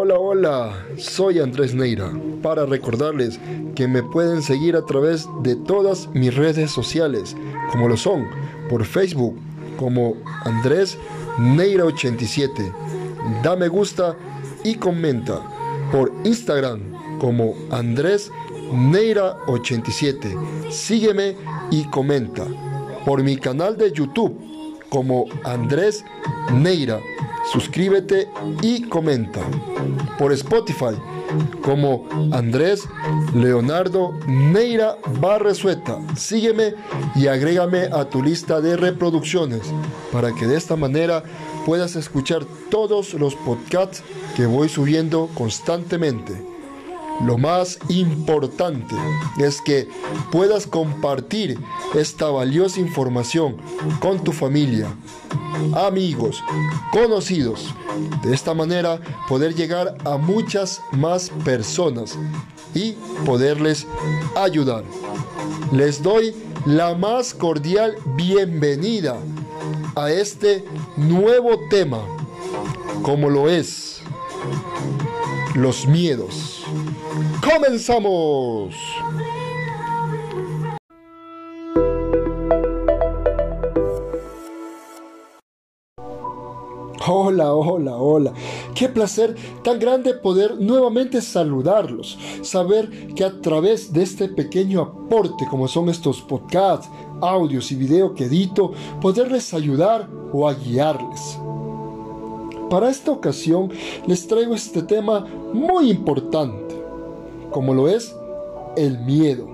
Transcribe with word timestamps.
hola, 0.00 0.18
hola, 0.18 0.86
soy 0.96 1.40
Andrés 1.40 1.74
Neira 1.74 2.10
para 2.42 2.64
recordarles 2.64 3.38
que 3.74 3.86
me 3.86 4.02
pueden 4.02 4.40
seguir 4.40 4.74
a 4.74 4.86
través 4.86 5.28
de 5.42 5.56
todas 5.56 6.08
mis 6.14 6.34
redes 6.34 6.70
sociales, 6.70 7.36
como 7.70 7.86
lo 7.86 7.98
son 7.98 8.26
por 8.70 8.86
Facebook 8.86 9.38
como 9.76 10.16
Andrés 10.46 10.96
Neira 11.38 11.84
87. 11.84 12.72
Da 13.42 13.56
me 13.56 13.68
gusta 13.68 14.16
y 14.64 14.76
comenta 14.76 15.42
por 15.92 16.10
Instagram 16.24 16.80
como 17.18 17.54
Andrés 17.70 18.32
Neira 18.72 19.36
87. 19.48 20.34
Sígueme 20.70 21.36
y 21.70 21.84
comenta 21.90 22.46
por 23.04 23.22
mi 23.22 23.36
canal 23.36 23.76
de 23.76 23.92
YouTube 23.92 24.34
como 24.88 25.26
Andrés 25.44 26.06
Neira. 26.54 27.00
Suscríbete 27.52 28.28
y 28.62 28.82
comenta. 28.82 29.40
Por 30.18 30.32
Spotify 30.32 30.96
como 31.62 32.08
Andrés 32.32 32.88
Leonardo 33.34 34.12
Neira 34.26 34.96
Barresueta. 35.20 35.98
Sígueme 36.16 36.74
y 37.14 37.26
agrégame 37.26 37.88
a 37.92 38.04
tu 38.04 38.22
lista 38.22 38.60
de 38.60 38.76
reproducciones 38.76 39.62
para 40.12 40.34
que 40.34 40.46
de 40.46 40.56
esta 40.56 40.76
manera 40.76 41.22
puedas 41.66 41.96
escuchar 41.96 42.44
todos 42.70 43.14
los 43.14 43.34
podcasts 43.34 44.02
que 44.36 44.46
voy 44.46 44.68
subiendo 44.68 45.28
constantemente. 45.34 46.49
Lo 47.24 47.36
más 47.36 47.78
importante 47.88 48.94
es 49.38 49.60
que 49.60 49.88
puedas 50.32 50.66
compartir 50.66 51.58
esta 51.94 52.30
valiosa 52.30 52.80
información 52.80 53.56
con 54.00 54.24
tu 54.24 54.32
familia, 54.32 54.88
amigos, 55.74 56.42
conocidos. 56.92 57.74
De 58.22 58.34
esta 58.34 58.54
manera 58.54 59.00
poder 59.28 59.54
llegar 59.54 59.96
a 60.04 60.16
muchas 60.16 60.80
más 60.92 61.30
personas 61.44 62.18
y 62.74 62.92
poderles 63.26 63.86
ayudar. 64.34 64.84
Les 65.72 66.02
doy 66.02 66.34
la 66.64 66.94
más 66.94 67.34
cordial 67.34 67.96
bienvenida 68.16 69.18
a 69.94 70.10
este 70.10 70.64
nuevo 70.96 71.60
tema, 71.68 72.00
como 73.02 73.28
lo 73.28 73.48
es 73.48 74.00
los 75.54 75.86
miedos. 75.86 76.59
¡Comenzamos! 77.42 78.74
Hola, 87.06 87.54
hola, 87.54 87.96
hola. 87.96 88.34
Qué 88.74 88.90
placer 88.90 89.34
tan 89.64 89.78
grande 89.78 90.12
poder 90.14 90.60
nuevamente 90.60 91.22
saludarlos. 91.22 92.18
Saber 92.42 93.14
que 93.14 93.24
a 93.24 93.40
través 93.40 93.90
de 93.92 94.02
este 94.02 94.28
pequeño 94.28 94.82
aporte, 94.82 95.46
como 95.48 95.66
son 95.66 95.88
estos 95.88 96.20
podcasts, 96.20 96.90
audios 97.22 97.72
y 97.72 97.76
video 97.76 98.14
que 98.14 98.24
edito, 98.24 98.72
poderles 99.00 99.54
ayudar 99.54 100.10
o 100.32 100.46
a 100.46 100.52
guiarles. 100.52 101.38
Para 102.68 102.90
esta 102.90 103.10
ocasión 103.10 103.72
les 104.06 104.26
traigo 104.28 104.54
este 104.54 104.82
tema 104.82 105.26
muy 105.54 105.90
importante 105.90 106.69
como 107.50 107.74
lo 107.74 107.88
es 107.88 108.16
el 108.76 108.98
miedo. 109.00 109.46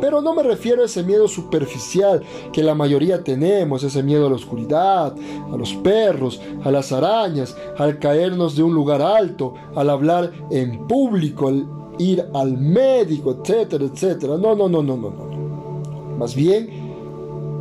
Pero 0.00 0.22
no 0.22 0.32
me 0.32 0.44
refiero 0.44 0.82
a 0.82 0.84
ese 0.84 1.02
miedo 1.02 1.26
superficial 1.26 2.22
que 2.52 2.62
la 2.62 2.74
mayoría 2.74 3.24
tenemos, 3.24 3.82
ese 3.82 4.02
miedo 4.02 4.26
a 4.26 4.30
la 4.30 4.36
oscuridad, 4.36 5.14
a 5.52 5.56
los 5.56 5.74
perros, 5.74 6.40
a 6.62 6.70
las 6.70 6.92
arañas, 6.92 7.56
al 7.76 7.98
caernos 7.98 8.54
de 8.54 8.62
un 8.62 8.74
lugar 8.74 9.02
alto, 9.02 9.54
al 9.74 9.90
hablar 9.90 10.32
en 10.52 10.86
público, 10.86 11.48
al 11.48 11.66
ir 11.98 12.24
al 12.32 12.56
médico, 12.56 13.38
etcétera, 13.42 13.86
etcétera. 13.86 14.36
No, 14.36 14.54
no, 14.54 14.68
no, 14.68 14.82
no, 14.82 14.96
no, 14.96 15.10
no. 15.10 16.16
Más 16.16 16.34
bien 16.36 16.68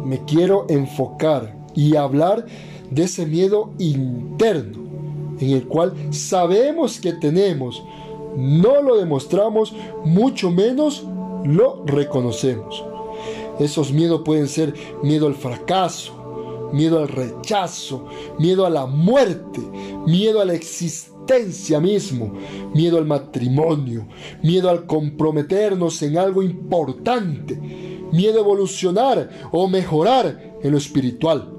me 0.05 0.23
quiero 0.25 0.65
enfocar 0.69 1.57
y 1.73 1.95
hablar 1.95 2.45
de 2.91 3.03
ese 3.03 3.25
miedo 3.25 3.71
interno 3.79 4.87
en 5.39 5.51
el 5.51 5.67
cual 5.67 5.93
sabemos 6.11 6.99
que 6.99 7.13
tenemos, 7.13 7.83
no 8.37 8.83
lo 8.83 8.97
demostramos, 8.97 9.73
mucho 10.05 10.51
menos 10.51 11.03
lo 11.43 11.83
reconocemos. 11.85 12.85
Esos 13.59 13.91
miedos 13.91 14.21
pueden 14.23 14.47
ser 14.47 14.75
miedo 15.01 15.25
al 15.25 15.33
fracaso, 15.33 16.69
miedo 16.71 16.99
al 16.99 17.07
rechazo, 17.07 18.05
miedo 18.37 18.67
a 18.67 18.69
la 18.69 18.85
muerte, 18.85 19.59
miedo 20.05 20.39
a 20.39 20.45
la 20.45 20.53
existencia 20.53 21.79
mismo, 21.79 22.31
miedo 22.75 22.99
al 22.99 23.05
matrimonio, 23.05 24.07
miedo 24.43 24.69
al 24.69 24.85
comprometernos 24.85 25.99
en 26.03 26.19
algo 26.19 26.43
importante, 26.43 27.55
miedo 28.11 28.37
a 28.37 28.41
evolucionar 28.41 29.49
o 29.51 29.67
mejorar 29.67 30.57
en 30.61 30.71
lo 30.71 30.77
espiritual. 30.77 31.49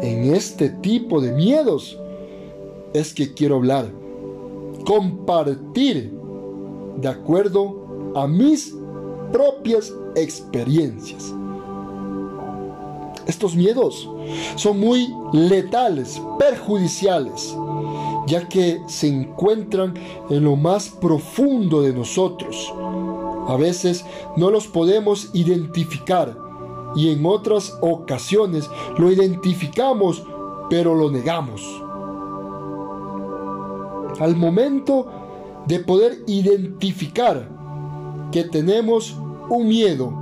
En 0.00 0.32
este 0.32 0.68
tipo 0.68 1.20
de 1.20 1.32
miedos 1.32 1.98
es 2.92 3.12
que 3.12 3.34
quiero 3.34 3.56
hablar 3.56 4.03
compartir 4.84 6.12
de 6.96 7.08
acuerdo 7.08 8.12
a 8.14 8.26
mis 8.26 8.74
propias 9.32 9.92
experiencias. 10.14 11.34
Estos 13.26 13.56
miedos 13.56 14.08
son 14.56 14.78
muy 14.78 15.08
letales, 15.32 16.20
perjudiciales, 16.38 17.56
ya 18.26 18.48
que 18.48 18.80
se 18.86 19.08
encuentran 19.08 19.94
en 20.28 20.44
lo 20.44 20.56
más 20.56 20.88
profundo 20.88 21.80
de 21.80 21.92
nosotros. 21.92 22.72
A 23.48 23.56
veces 23.56 24.04
no 24.36 24.50
los 24.50 24.66
podemos 24.66 25.30
identificar 25.32 26.36
y 26.96 27.10
en 27.10 27.24
otras 27.26 27.76
ocasiones 27.80 28.70
lo 28.98 29.10
identificamos 29.10 30.22
pero 30.70 30.94
lo 30.94 31.10
negamos 31.10 31.83
al 34.20 34.36
momento 34.36 35.06
de 35.66 35.80
poder 35.80 36.18
identificar 36.26 37.48
que 38.30 38.44
tenemos 38.44 39.16
un 39.48 39.68
miedo 39.68 40.12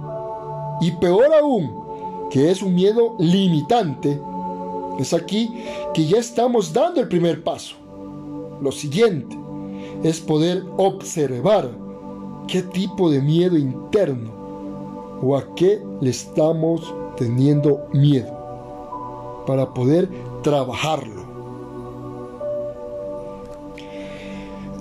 y 0.81 0.91
peor 0.93 1.33
aún 1.41 1.83
que 2.31 2.51
es 2.51 2.63
un 2.63 2.75
miedo 2.75 3.15
limitante, 3.19 4.19
es 4.99 5.13
aquí 5.13 5.53
que 5.93 6.07
ya 6.07 6.19
estamos 6.19 6.73
dando 6.73 7.01
el 7.01 7.09
primer 7.09 7.45
paso. 7.45 7.77
Lo 8.63 8.73
siguiente 8.73 9.39
es 10.03 10.19
poder 10.19 10.65
observar 10.79 11.71
qué 12.49 12.63
tipo 12.63 13.11
de 13.11 13.21
miedo 13.21 13.59
interno 13.59 14.31
o 15.23 15.37
a 15.37 15.55
qué 15.55 15.83
le 16.01 16.09
estamos 16.09 16.95
teniendo 17.17 17.87
miedo 17.93 18.33
para 19.47 19.75
poder 19.75 20.09
trabajarlo. 20.43 21.32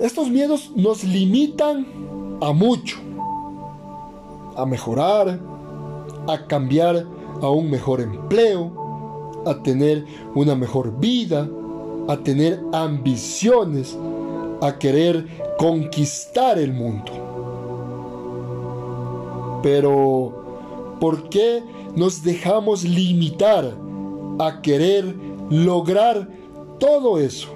Estos 0.02 0.28
miedos 0.30 0.72
nos 0.74 1.04
limitan 1.04 1.86
a 2.40 2.52
mucho, 2.52 2.96
a 4.56 4.66
mejorar, 4.66 5.38
a 6.26 6.46
cambiar 6.48 7.06
a 7.40 7.48
un 7.48 7.70
mejor 7.70 8.00
empleo, 8.00 8.72
a 9.46 9.62
tener 9.62 10.04
una 10.34 10.56
mejor 10.56 10.98
vida, 10.98 11.48
a 12.08 12.16
tener 12.16 12.60
ambiciones, 12.72 13.96
a 14.60 14.76
querer 14.76 15.24
conquistar 15.56 16.58
el 16.58 16.72
mundo. 16.72 17.12
Pero, 19.62 20.96
¿por 20.98 21.28
qué 21.28 21.62
nos 21.94 22.24
dejamos 22.24 22.82
limitar 22.82 23.72
a 24.40 24.62
querer 24.62 25.14
lograr 25.48 26.28
todo 26.80 27.20
eso? 27.20 27.50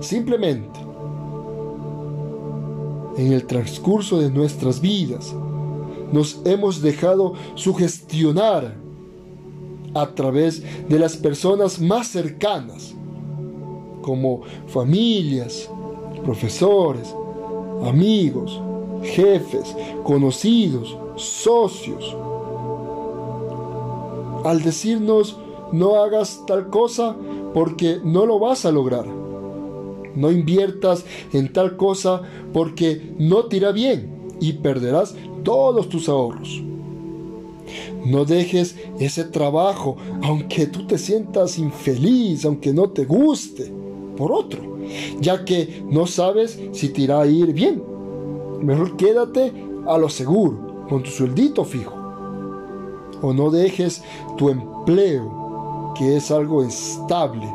Simplemente 0.00 0.85
en 3.16 3.32
el 3.32 3.46
transcurso 3.46 4.18
de 4.18 4.30
nuestras 4.30 4.80
vidas 4.80 5.34
nos 6.12 6.40
hemos 6.44 6.82
dejado 6.82 7.34
sugestionar 7.54 8.76
a 9.94 10.06
través 10.08 10.62
de 10.88 10.98
las 10.98 11.16
personas 11.16 11.80
más 11.80 12.08
cercanas, 12.08 12.94
como 14.02 14.42
familias, 14.68 15.68
profesores, 16.24 17.14
amigos, 17.84 18.60
jefes, 19.02 19.74
conocidos, 20.04 20.96
socios. 21.16 22.16
Al 24.44 24.62
decirnos 24.62 25.38
no 25.72 25.96
hagas 25.96 26.42
tal 26.46 26.68
cosa 26.68 27.16
porque 27.52 27.98
no 28.04 28.26
lo 28.26 28.38
vas 28.38 28.64
a 28.64 28.70
lograr 28.70 29.25
no 30.16 30.30
inviertas 30.30 31.04
en 31.32 31.52
tal 31.52 31.76
cosa 31.76 32.22
porque 32.52 33.14
no 33.18 33.44
te 33.44 33.58
irá 33.58 33.72
bien 33.72 34.10
y 34.40 34.54
perderás 34.54 35.14
todos 35.44 35.88
tus 35.88 36.08
ahorros. 36.08 36.62
No 38.04 38.24
dejes 38.24 38.76
ese 39.00 39.24
trabajo, 39.24 39.96
aunque 40.22 40.66
tú 40.66 40.86
te 40.86 40.98
sientas 40.98 41.58
infeliz, 41.58 42.44
aunque 42.44 42.72
no 42.72 42.90
te 42.90 43.04
guste, 43.04 43.72
por 44.16 44.32
otro. 44.32 44.76
ya 45.20 45.44
que 45.44 45.82
no 45.90 46.06
sabes 46.06 46.60
si 46.72 46.90
te 46.90 47.02
irá 47.02 47.22
a 47.22 47.26
ir 47.26 47.52
bien. 47.52 47.82
Mejor 48.62 48.96
quédate 48.96 49.52
a 49.86 49.98
lo 49.98 50.08
seguro, 50.08 50.86
con 50.88 51.02
tu 51.02 51.10
sueldito 51.10 51.64
fijo. 51.64 51.92
O 53.20 53.32
no 53.32 53.50
dejes 53.50 54.02
tu 54.36 54.48
empleo, 54.48 55.92
que 55.98 56.16
es 56.16 56.30
algo 56.30 56.62
estable, 56.62 57.46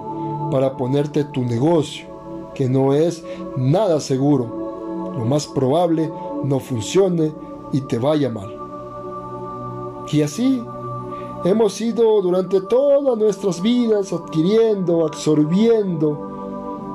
para 0.51 0.75
ponerte 0.75 1.23
tu 1.23 1.43
negocio, 1.43 2.05
que 2.53 2.69
no 2.69 2.93
es 2.93 3.23
nada 3.57 3.99
seguro. 3.99 5.13
Lo 5.17 5.25
más 5.25 5.47
probable 5.47 6.11
no 6.43 6.59
funcione 6.59 7.33
y 7.71 7.81
te 7.81 7.97
vaya 7.99 8.29
mal. 8.29 8.55
Y 10.11 10.21
así 10.21 10.61
hemos 11.45 11.79
ido 11.79 12.21
durante 12.21 12.61
todas 12.61 13.17
nuestras 13.17 13.61
vidas 13.61 14.11
adquiriendo, 14.13 15.05
absorbiendo 15.05 16.31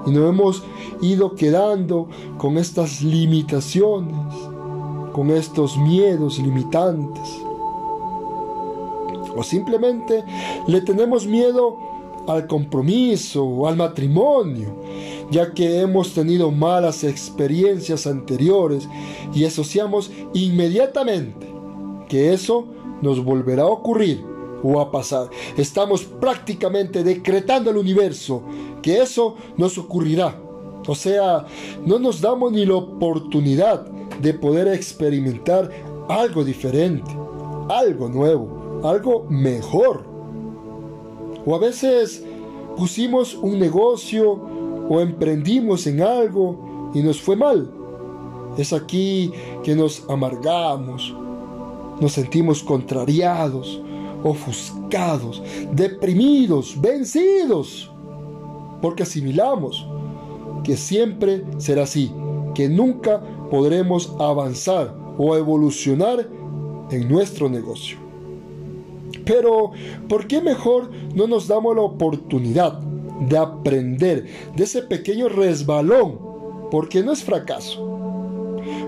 y 0.07 0.11
nos 0.11 0.29
hemos 0.29 0.63
ido 1.01 1.35
quedando 1.35 2.09
con 2.39 2.59
estas 2.59 3.03
limitaciones, 3.03 4.35
con 5.13 5.31
estos 5.31 5.77
miedos 5.77 6.39
limitantes. 6.39 7.41
O 9.37 9.43
simplemente 9.43 10.25
le 10.67 10.81
tenemos 10.81 11.27
miedo 11.27 11.77
al 12.29 12.47
compromiso 12.47 13.45
o 13.45 13.67
al 13.67 13.77
matrimonio, 13.77 14.69
ya 15.31 15.53
que 15.53 15.81
hemos 15.81 16.15
tenido 16.15 16.51
malas 16.51 17.05
experiencias 17.05 18.07
anteriores 18.07 18.89
y 19.35 19.45
asociamos 19.45 20.11
inmediatamente 20.35 21.47
que 22.09 22.33
eso 22.33 22.67
nos 23.03 23.23
volverá 23.23 23.65
a 23.65 23.67
ocurrir 23.67 24.25
o 24.63 24.81
a 24.81 24.91
pasar. 24.91 25.29
Estamos 25.57 26.05
prácticamente 26.05 27.03
decretando 27.03 27.71
al 27.71 27.77
universo 27.77 28.43
que 28.83 28.99
eso 28.99 29.37
nos 29.57 29.77
ocurrirá. 29.79 30.41
O 30.87 30.95
sea, 30.95 31.47
no 31.85 31.99
nos 31.99 32.21
damos 32.21 32.53
ni 32.53 32.65
la 32.65 32.77
oportunidad 32.77 33.87
de 34.21 34.35
poder 34.35 34.69
experimentar 34.69 35.71
algo 36.09 36.45
diferente, 36.45 37.11
algo 37.69 38.09
nuevo, 38.09 38.81
algo 38.85 39.27
mejor. 39.29 40.05
O 41.45 41.55
a 41.55 41.59
veces 41.59 42.25
pusimos 42.77 43.35
un 43.35 43.59
negocio 43.59 44.41
o 44.89 45.01
emprendimos 45.01 45.87
en 45.87 46.01
algo 46.03 46.91
y 46.95 47.03
nos 47.03 47.21
fue 47.21 47.37
mal. 47.37 47.71
Es 48.57 48.73
aquí 48.73 49.33
que 49.63 49.75
nos 49.75 50.09
amargamos, 50.09 51.15
nos 52.01 52.13
sentimos 52.13 52.63
contrariados, 52.63 53.81
ofuscados, 54.23 55.43
deprimidos, 55.73 56.81
vencidos, 56.81 57.91
porque 58.81 59.03
asimilamos 59.03 59.87
que 60.65 60.77
siempre 60.77 61.45
será 61.59 61.83
así, 61.83 62.11
que 62.55 62.69
nunca 62.69 63.21
podremos 63.51 64.15
avanzar 64.19 64.95
o 65.19 65.37
evolucionar 65.37 66.29
en 66.91 67.09
nuestro 67.09 67.49
negocio. 67.49 67.99
Pero, 69.25 69.73
¿por 70.09 70.27
qué 70.27 70.41
mejor 70.41 70.91
no 71.15 71.27
nos 71.27 71.49
damos 71.49 71.75
la 71.75 71.83
oportunidad 71.83 72.81
de 73.21 73.39
aprender 73.39 74.27
de 74.55 74.65
ese 74.65 74.83
pequeño 74.83 75.29
resbalón? 75.29 76.19
Porque 76.71 77.03
no 77.03 77.13
es 77.13 77.23
fracaso, 77.23 77.97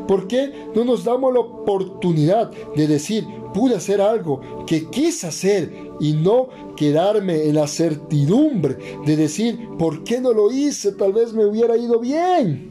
¿Por 0.08 0.26
qué 0.26 0.52
no 0.75 0.84
nos 0.84 1.04
damos 1.04 1.32
la 1.34 1.40
oportunidad 1.40 2.50
de 2.75 2.86
decir, 2.86 3.26
pude 3.52 3.76
hacer 3.76 4.00
algo 4.00 4.40
que 4.66 4.88
quise 4.88 5.26
hacer 5.26 5.70
y 6.00 6.14
no 6.14 6.48
quedarme 6.76 7.44
en 7.44 7.56
la 7.56 7.66
certidumbre 7.66 8.78
de 9.04 9.16
decir, 9.16 9.69
¿por 9.78 10.04
qué 10.04 10.20
no 10.20 10.32
lo 10.32 10.50
hice? 10.50 10.92
Tal 10.92 11.12
vez 11.12 11.34
me 11.34 11.44
hubiera 11.44 11.76
ido 11.76 12.00
bien. 12.00 12.70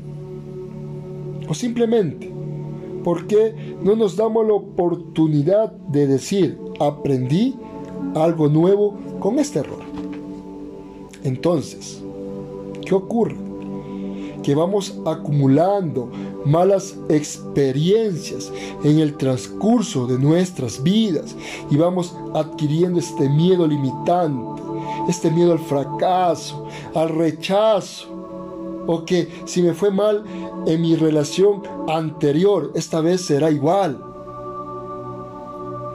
O 1.48 1.54
simplemente, 1.54 2.32
¿por 3.04 3.28
qué 3.28 3.54
no 3.84 3.96
nos 3.96 4.18
damos 4.18 4.46
la 4.48 4.54
oportunidad 4.54 5.72
de 5.72 6.08
decir, 6.08 6.58
aprendí 6.80 7.56
algo 8.16 8.50
nuevo 8.50 8.98
con 9.20 9.38
este 9.38 9.60
error? 9.60 9.77
Entonces, 11.28 12.02
¿qué 12.86 12.96
ocurre? 12.96 13.36
que 14.44 14.56
vamos 14.56 14.98
acumulando 15.06 16.10
malas 16.46 16.96
experiencias 17.10 18.50
en 18.82 19.00
el 19.00 19.18
transcurso 19.18 20.08
de 20.08 20.18
nuestras 20.18 20.82
vidas 20.82 21.36
y 21.70 21.76
vamos 21.76 22.16
adquiriendo 22.34 22.98
este 22.98 23.28
miedo 23.28 23.68
limitante, 23.68 24.62
este 25.10 25.30
miedo 25.32 25.52
al 25.52 25.60
fracaso, 25.60 26.66
al 26.96 27.10
rechazo, 27.10 28.08
o 28.88 29.04
que 29.04 29.28
si 29.44 29.62
me 29.62 29.74
fue 29.74 29.92
mal 29.92 30.24
en 30.66 30.82
mi 30.82 30.96
relación 30.96 31.62
anterior, 31.90 32.72
esta 32.74 33.02
vez 33.02 33.20
será 33.20 33.52
igual. 33.52 34.07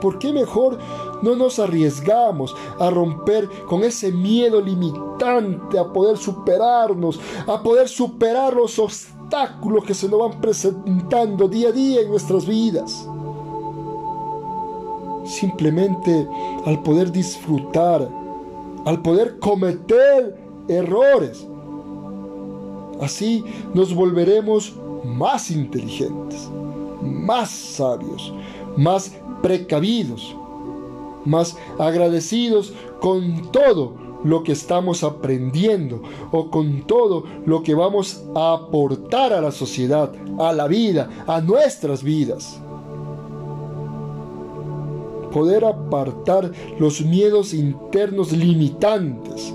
¿Por 0.03 0.19
qué 0.19 0.33
mejor 0.33 0.79
no 1.21 1.33
nos 1.37 1.59
arriesgamos 1.59 2.53
a 2.77 2.89
romper 2.89 3.47
con 3.69 3.85
ese 3.85 4.11
miedo 4.11 4.59
limitante, 4.59 5.79
a 5.79 5.93
poder 5.93 6.17
superarnos, 6.17 7.21
a 7.47 7.63
poder 7.63 7.87
superar 7.87 8.53
los 8.53 8.77
obstáculos 8.79 9.85
que 9.85 9.93
se 9.93 10.09
nos 10.09 10.19
van 10.19 10.41
presentando 10.41 11.47
día 11.47 11.69
a 11.69 11.71
día 11.71 12.01
en 12.01 12.09
nuestras 12.09 12.45
vidas. 12.45 13.07
Simplemente 15.23 16.27
al 16.65 16.83
poder 16.83 17.09
disfrutar, 17.09 18.09
al 18.83 19.01
poder 19.01 19.39
cometer 19.39 20.37
errores, 20.67 21.47
así 22.99 23.41
nos 23.73 23.95
volveremos 23.95 24.75
más 25.05 25.49
inteligentes, 25.49 26.49
más 27.01 27.49
sabios, 27.49 28.33
más 28.75 29.13
precavidos 29.43 30.35
más 31.25 31.55
agradecidos 31.77 32.73
con 32.99 33.51
todo 33.51 33.93
lo 34.23 34.43
que 34.43 34.53
estamos 34.53 35.03
aprendiendo 35.03 36.01
o 36.31 36.49
con 36.49 36.83
todo 36.87 37.25
lo 37.45 37.61
que 37.61 37.75
vamos 37.75 38.23
a 38.35 38.53
aportar 38.53 39.33
a 39.33 39.41
la 39.41 39.51
sociedad, 39.51 40.11
a 40.39 40.53
la 40.53 40.67
vida, 40.67 41.09
a 41.27 41.41
nuestras 41.41 42.03
vidas. 42.03 42.59
Poder 45.31 45.65
apartar 45.65 46.51
los 46.79 47.01
miedos 47.01 47.53
internos 47.53 48.31
limitantes 48.31 49.53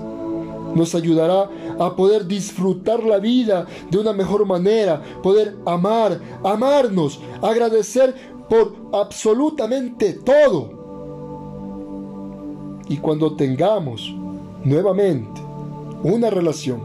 nos 0.75 0.93
ayudará 0.93 1.49
a 1.79 1.95
poder 1.95 2.27
disfrutar 2.27 3.03
la 3.03 3.17
vida 3.17 3.65
de 3.89 3.97
una 3.97 4.13
mejor 4.13 4.45
manera, 4.45 5.01
poder 5.23 5.57
amar, 5.65 6.19
amarnos, 6.43 7.19
agradecer 7.41 8.13
por 8.49 8.75
absolutamente 8.93 10.13
todo 10.13 10.79
y 12.89 12.97
cuando 12.97 13.35
tengamos 13.35 14.13
nuevamente 14.63 15.41
una 16.03 16.29
relación, 16.29 16.79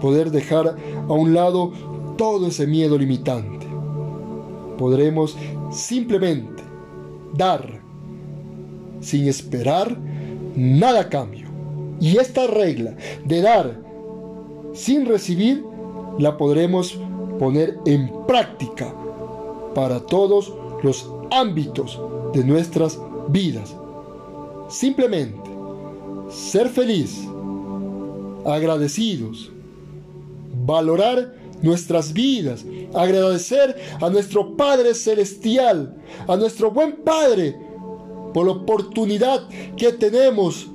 poder 0.00 0.30
dejar 0.30 0.76
a 1.08 1.12
un 1.12 1.34
lado 1.34 1.72
todo 2.16 2.46
ese 2.46 2.66
miedo 2.66 2.96
limitante. 2.96 3.66
Podremos 4.78 5.36
simplemente 5.72 6.62
dar 7.34 7.80
sin 9.00 9.26
esperar 9.26 9.96
nada 10.54 11.00
a 11.00 11.08
cambio. 11.08 11.43
Y 12.04 12.18
esta 12.18 12.46
regla 12.46 12.94
de 13.24 13.40
dar 13.40 13.80
sin 14.74 15.06
recibir 15.06 15.64
la 16.18 16.36
podremos 16.36 16.98
poner 17.38 17.78
en 17.86 18.12
práctica 18.26 18.94
para 19.74 20.00
todos 20.00 20.52
los 20.82 21.10
ámbitos 21.30 21.98
de 22.34 22.44
nuestras 22.44 23.00
vidas. 23.28 23.74
Simplemente 24.68 25.48
ser 26.28 26.68
feliz, 26.68 27.26
agradecidos, 28.44 29.50
valorar 30.66 31.32
nuestras 31.62 32.12
vidas, 32.12 32.66
agradecer 32.92 33.76
a 33.98 34.10
nuestro 34.10 34.54
Padre 34.58 34.92
Celestial, 34.92 35.96
a 36.28 36.36
nuestro 36.36 36.70
buen 36.70 36.96
Padre, 36.96 37.56
por 38.34 38.44
la 38.44 38.52
oportunidad 38.52 39.48
que 39.78 39.90
tenemos 39.90 40.68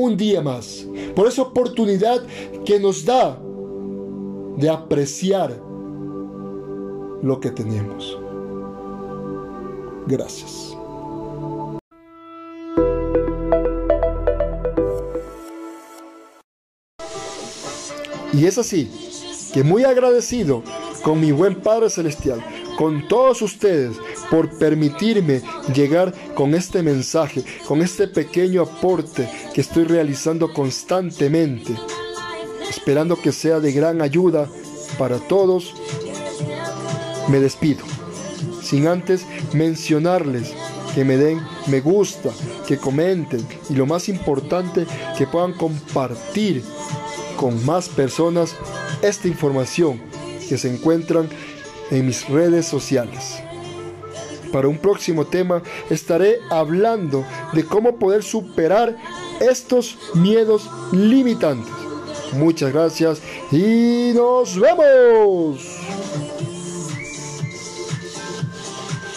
un 0.00 0.16
día 0.16 0.40
más, 0.40 0.86
por 1.14 1.26
esa 1.26 1.42
oportunidad 1.42 2.22
que 2.64 2.80
nos 2.80 3.04
da 3.04 3.38
de 4.56 4.70
apreciar 4.70 5.62
lo 7.22 7.38
que 7.38 7.50
tenemos. 7.50 8.18
Gracias. 10.06 10.74
Y 18.32 18.46
es 18.46 18.56
así 18.56 18.90
que 19.52 19.62
muy 19.62 19.84
agradecido 19.84 20.62
con 21.02 21.20
mi 21.20 21.30
buen 21.30 21.56
Padre 21.56 21.90
Celestial, 21.90 22.42
con 22.78 23.06
todos 23.06 23.42
ustedes, 23.42 23.96
por 24.30 24.50
permitirme 24.58 25.42
llegar 25.74 26.14
con 26.34 26.54
este 26.54 26.82
mensaje, 26.82 27.44
con 27.66 27.82
este 27.82 28.06
pequeño 28.06 28.62
aporte 28.62 29.28
que 29.54 29.60
estoy 29.60 29.84
realizando 29.84 30.52
constantemente 30.52 31.74
esperando 32.70 33.20
que 33.20 33.32
sea 33.32 33.60
de 33.60 33.72
gran 33.72 34.00
ayuda 34.00 34.48
para 34.96 35.18
todos, 35.18 35.74
me 37.28 37.40
despido. 37.40 37.84
Sin 38.62 38.86
antes 38.86 39.26
mencionarles 39.52 40.52
que 40.94 41.04
me 41.04 41.16
den 41.16 41.40
me 41.66 41.80
gusta, 41.80 42.30
que 42.66 42.78
comenten 42.78 43.46
y 43.68 43.74
lo 43.74 43.86
más 43.86 44.08
importante, 44.08 44.86
que 45.18 45.26
puedan 45.26 45.52
compartir 45.52 46.62
con 47.36 47.64
más 47.66 47.88
personas 47.88 48.54
esta 49.02 49.28
información 49.28 50.00
que 50.48 50.56
se 50.56 50.72
encuentran 50.72 51.28
en 51.90 52.06
mis 52.06 52.28
redes 52.28 52.66
sociales. 52.66 53.42
Para 54.52 54.68
un 54.68 54.78
próximo 54.78 55.26
tema 55.26 55.62
estaré 55.88 56.40
hablando 56.50 57.24
de 57.52 57.64
cómo 57.64 57.96
poder 57.96 58.22
superar 58.22 58.96
estos 59.40 59.96
miedos 60.14 60.68
limitantes. 60.92 61.72
Muchas 62.32 62.72
gracias 62.72 63.20
y 63.50 64.12
nos 64.14 64.58
vemos. 64.58 65.80